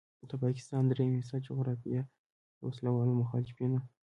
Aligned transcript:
د 0.29 0.31
پاکستان 0.43 0.83
دریمه 0.87 1.19
حصه 1.21 1.37
جغرافیه 1.47 2.01
د 2.59 2.61
وسلوالو 2.67 3.19
مخالفینو 3.21 3.79